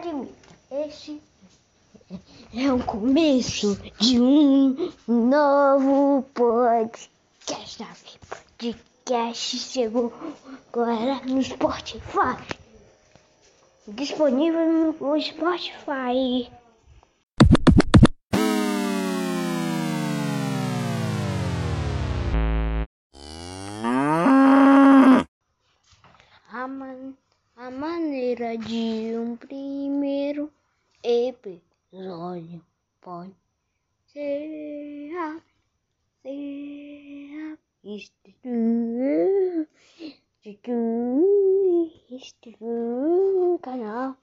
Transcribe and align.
Admita, 0.00 0.32
esse 0.70 1.20
é 2.54 2.72
o 2.72 2.82
começo 2.82 3.76
de 3.98 4.18
um 4.18 4.90
novo 5.06 6.22
podcast. 6.32 7.84
Podcast 8.56 9.58
chegou 9.58 10.10
agora 10.72 11.20
no 11.26 11.42
Spotify. 11.42 12.38
Disponível 13.88 14.94
no 14.98 15.20
Spotify. 15.20 16.50
A, 26.50 26.66
man, 26.66 27.14
a 27.60 27.70
maneira 27.70 28.56
de 28.56 29.14
um 29.18 29.36
primeiro 29.36 30.50
episódio 31.04 32.64
pode 33.02 33.34
ser 34.06 35.14
a, 35.14 35.42
ser 36.22 37.28
a, 37.36 37.58
estru, 37.84 39.68
estru, 40.42 41.22
estru, 42.10 43.60
canal. 43.60 44.16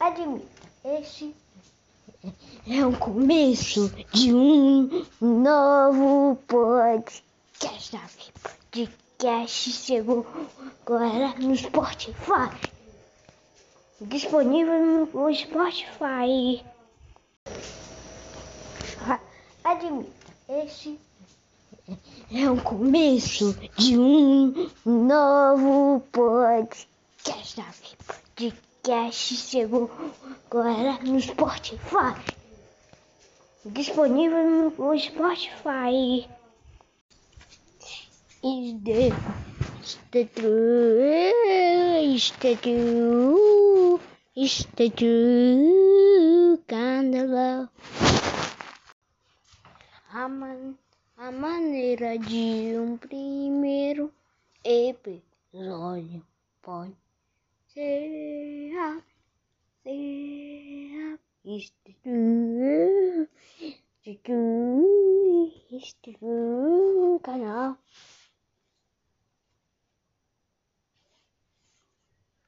Admita, 0.00 0.46
esse 0.84 1.34
é 2.66 2.86
o 2.86 2.96
começo 2.96 3.90
de 4.12 4.32
um 4.32 5.04
novo 5.20 6.36
podcast. 6.46 7.98
Podcast 8.70 9.72
chegou 9.72 10.26
agora 10.86 11.34
no 11.38 11.54
Spotify. 11.54 12.50
Disponível 14.00 15.06
no 15.12 15.34
Spotify. 15.34 16.64
Admita, 19.64 20.32
esse 20.48 20.98
é 22.32 22.50
o 22.50 22.62
começo 22.62 23.52
de 23.76 23.98
um 23.98 24.70
novo 24.84 26.00
podcast. 26.10 26.86
Podcast 27.24 28.75
chegou 29.12 29.90
agora 30.46 31.02
no 31.02 31.18
Spotify. 31.18 32.14
Disponível 33.64 34.44
no 34.48 34.70
Spotify. 34.94 36.28
Is 44.36 44.66
the 44.76 44.90
true 44.90 46.62
kind 46.68 47.14
of 47.16 47.30
love. 47.30 47.68
A, 50.12 50.28
man, 50.28 50.78
a 51.16 51.32
maneira 51.32 52.18
de 52.18 52.78
um 52.78 52.96
primeiro 52.96 54.12
episódio 54.62 56.22
pode 56.62 57.05
ser 57.76 58.72
a, 58.78 59.02
ser 59.82 60.96
a, 61.04 61.18
estru, 61.44 63.28
estru, 64.06 64.40
estru, 65.70 67.20
canal. 67.22 67.76